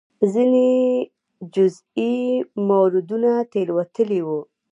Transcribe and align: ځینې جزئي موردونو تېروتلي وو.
ځینې 0.31 0.69
جزئي 1.53 2.15
موردونو 2.67 3.31
تېروتلي 3.51 4.19
وو. 4.27 4.39